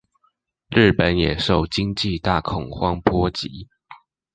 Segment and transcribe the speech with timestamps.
[0.71, 3.69] 日本也受經濟大恐慌波及